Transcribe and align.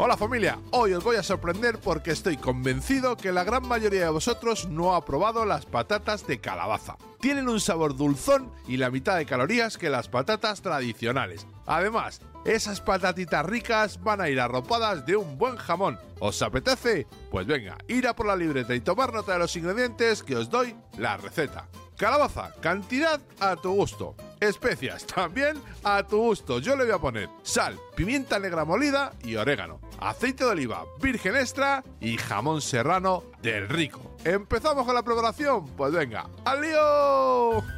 Hola 0.00 0.16
familia, 0.16 0.60
hoy 0.70 0.92
os 0.92 1.02
voy 1.02 1.16
a 1.16 1.24
sorprender 1.24 1.80
porque 1.80 2.12
estoy 2.12 2.36
convencido 2.36 3.16
que 3.16 3.32
la 3.32 3.42
gran 3.42 3.66
mayoría 3.66 4.02
de 4.02 4.10
vosotros 4.10 4.68
no 4.68 4.94
ha 4.94 5.04
probado 5.04 5.44
las 5.44 5.66
patatas 5.66 6.24
de 6.24 6.40
calabaza. 6.40 6.96
Tienen 7.18 7.48
un 7.48 7.58
sabor 7.58 7.96
dulzón 7.96 8.52
y 8.68 8.76
la 8.76 8.92
mitad 8.92 9.16
de 9.16 9.26
calorías 9.26 9.76
que 9.76 9.90
las 9.90 10.08
patatas 10.08 10.62
tradicionales. 10.62 11.48
Además, 11.66 12.20
esas 12.44 12.80
patatitas 12.80 13.44
ricas 13.44 14.00
van 14.00 14.20
a 14.20 14.28
ir 14.28 14.38
arropadas 14.38 15.04
de 15.04 15.16
un 15.16 15.36
buen 15.36 15.56
jamón. 15.56 15.98
¿Os 16.20 16.40
apetece? 16.42 17.08
Pues 17.32 17.48
venga, 17.48 17.76
ir 17.88 18.06
a 18.06 18.14
por 18.14 18.26
la 18.26 18.36
libreta 18.36 18.76
y 18.76 18.80
tomar 18.80 19.12
nota 19.12 19.32
de 19.32 19.40
los 19.40 19.56
ingredientes 19.56 20.22
que 20.22 20.36
os 20.36 20.48
doy 20.48 20.76
la 20.96 21.16
receta. 21.16 21.66
Calabaza, 21.96 22.52
cantidad 22.60 23.20
a 23.40 23.56
tu 23.56 23.72
gusto. 23.72 24.14
Especias, 24.40 25.06
también 25.06 25.60
a 25.82 26.02
tu 26.06 26.18
gusto. 26.18 26.58
Yo 26.60 26.76
le 26.76 26.84
voy 26.84 26.92
a 26.92 26.98
poner 26.98 27.28
sal, 27.42 27.78
pimienta 27.96 28.38
negra 28.38 28.64
molida 28.64 29.12
y 29.24 29.36
orégano. 29.36 29.80
Aceite 30.00 30.44
de 30.44 30.50
oliva 30.50 30.84
virgen 31.00 31.36
extra 31.36 31.82
y 32.00 32.16
jamón 32.16 32.60
serrano 32.60 33.24
del 33.42 33.68
rico. 33.68 34.16
¿Empezamos 34.24 34.84
con 34.84 34.94
la 34.94 35.02
preparación? 35.02 35.66
Pues 35.76 35.92
venga, 35.92 36.28
¡al 36.44 36.60
lío! 36.60 37.77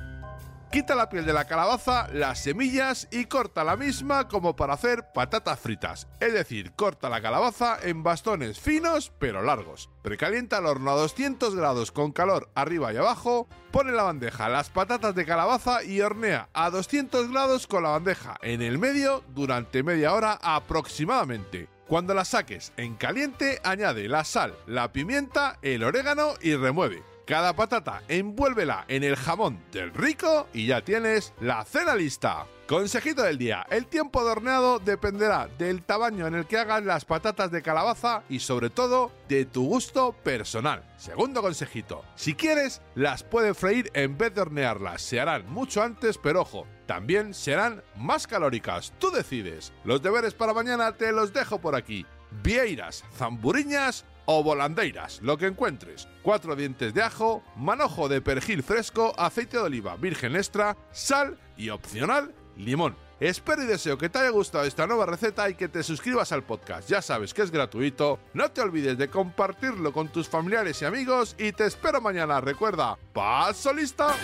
Quita 0.70 0.94
la 0.94 1.08
piel 1.08 1.26
de 1.26 1.32
la 1.32 1.46
calabaza, 1.46 2.06
las 2.12 2.44
semillas 2.44 3.08
y 3.10 3.24
corta 3.24 3.64
la 3.64 3.76
misma 3.76 4.28
como 4.28 4.54
para 4.54 4.74
hacer 4.74 5.04
patatas 5.12 5.58
fritas. 5.58 6.06
Es 6.20 6.32
decir, 6.32 6.70
corta 6.76 7.08
la 7.08 7.20
calabaza 7.20 7.76
en 7.82 8.04
bastones 8.04 8.60
finos 8.60 9.12
pero 9.18 9.42
largos. 9.42 9.90
Precalienta 10.02 10.58
el 10.58 10.66
horno 10.66 10.92
a 10.92 10.94
200 10.94 11.56
grados 11.56 11.90
con 11.90 12.12
calor 12.12 12.50
arriba 12.54 12.92
y 12.92 12.98
abajo. 12.98 13.48
Pone 13.72 13.90
en 13.90 13.96
la 13.96 14.04
bandeja 14.04 14.48
las 14.48 14.70
patatas 14.70 15.16
de 15.16 15.26
calabaza 15.26 15.82
y 15.82 16.02
hornea 16.02 16.48
a 16.52 16.70
200 16.70 17.32
grados 17.32 17.66
con 17.66 17.82
la 17.82 17.90
bandeja 17.90 18.36
en 18.40 18.62
el 18.62 18.78
medio 18.78 19.24
durante 19.34 19.82
media 19.82 20.14
hora 20.14 20.38
aproximadamente. 20.40 21.68
Cuando 21.88 22.14
las 22.14 22.28
saques 22.28 22.72
en 22.76 22.94
caliente, 22.94 23.58
añade 23.64 24.06
la 24.06 24.22
sal, 24.22 24.54
la 24.68 24.92
pimienta, 24.92 25.58
el 25.62 25.82
orégano 25.82 26.34
y 26.40 26.54
remueve. 26.54 27.09
Cada 27.30 27.54
patata 27.54 28.02
envuélvela 28.08 28.86
en 28.88 29.04
el 29.04 29.14
jamón 29.14 29.62
del 29.70 29.94
rico 29.94 30.48
y 30.52 30.66
ya 30.66 30.80
tienes 30.80 31.32
la 31.40 31.64
cena 31.64 31.94
lista. 31.94 32.44
Consejito 32.66 33.22
del 33.22 33.38
día, 33.38 33.64
el 33.70 33.86
tiempo 33.86 34.24
de 34.24 34.32
horneado 34.32 34.80
dependerá 34.80 35.46
del 35.56 35.84
tamaño 35.84 36.26
en 36.26 36.34
el 36.34 36.46
que 36.46 36.58
hagas 36.58 36.82
las 36.82 37.04
patatas 37.04 37.52
de 37.52 37.62
calabaza 37.62 38.24
y 38.28 38.40
sobre 38.40 38.68
todo 38.68 39.12
de 39.28 39.44
tu 39.44 39.64
gusto 39.64 40.12
personal. 40.24 40.82
Segundo 40.96 41.40
consejito, 41.40 42.04
si 42.16 42.34
quieres 42.34 42.82
las 42.96 43.22
puedes 43.22 43.56
freír 43.56 43.92
en 43.94 44.18
vez 44.18 44.34
de 44.34 44.40
hornearlas, 44.40 45.00
se 45.00 45.20
harán 45.20 45.48
mucho 45.48 45.84
antes 45.84 46.18
pero 46.18 46.40
ojo, 46.40 46.66
también 46.86 47.32
serán 47.32 47.84
más 47.94 48.26
calóricas, 48.26 48.92
tú 48.98 49.12
decides. 49.12 49.72
Los 49.84 50.02
deberes 50.02 50.34
para 50.34 50.52
mañana 50.52 50.96
te 50.96 51.12
los 51.12 51.32
dejo 51.32 51.60
por 51.60 51.76
aquí. 51.76 52.04
Vieiras, 52.42 53.04
zamburiñas 53.16 54.04
o 54.26 54.42
volandeiras, 54.42 55.20
lo 55.22 55.36
que 55.36 55.46
encuentres. 55.46 56.08
Cuatro 56.22 56.56
dientes 56.56 56.94
de 56.94 57.02
ajo, 57.02 57.42
manojo 57.56 58.08
de 58.08 58.20
perejil 58.20 58.62
fresco, 58.62 59.14
aceite 59.18 59.56
de 59.56 59.64
oliva 59.64 59.96
virgen 59.96 60.36
extra, 60.36 60.76
sal 60.92 61.38
y 61.56 61.70
opcional 61.70 62.34
limón. 62.56 62.96
Espero 63.20 63.62
y 63.62 63.66
deseo 63.66 63.98
que 63.98 64.08
te 64.08 64.18
haya 64.18 64.30
gustado 64.30 64.64
esta 64.64 64.86
nueva 64.86 65.04
receta 65.04 65.50
y 65.50 65.54
que 65.54 65.68
te 65.68 65.82
suscribas 65.82 66.32
al 66.32 66.42
podcast. 66.42 66.88
Ya 66.88 67.02
sabes 67.02 67.34
que 67.34 67.42
es 67.42 67.50
gratuito. 67.50 68.18
No 68.32 68.50
te 68.50 68.62
olvides 68.62 68.96
de 68.96 69.10
compartirlo 69.10 69.92
con 69.92 70.08
tus 70.08 70.26
familiares 70.26 70.80
y 70.80 70.86
amigos 70.86 71.36
y 71.38 71.52
te 71.52 71.66
espero 71.66 72.00
mañana. 72.00 72.40
Recuerda, 72.40 72.98
paso 73.12 73.74
lista. 73.74 74.16